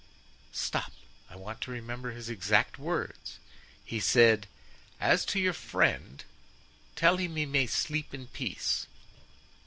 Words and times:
"Stop, 0.51 0.93
I 1.29 1.35
want 1.35 1.61
to 1.61 1.69
remember 1.69 2.09
his 2.09 2.27
exact 2.27 2.79
words. 2.79 3.37
He 3.85 3.99
said, 3.99 4.47
'As 4.99 5.23
to 5.25 5.39
your 5.39 5.53
friend, 5.53 6.23
tell 6.95 7.17
him 7.17 7.35
he 7.35 7.45
may 7.45 7.67
sleep 7.67 8.11
in 8.11 8.25
peace. 8.25 8.87